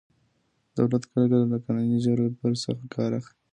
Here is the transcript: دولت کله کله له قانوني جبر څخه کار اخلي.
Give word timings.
دولت 0.77 1.03
کله 1.11 1.25
کله 1.31 1.45
له 1.51 1.57
قانوني 1.65 1.97
جبر 2.03 2.51
څخه 2.63 2.83
کار 2.95 3.09
اخلي. 3.19 3.37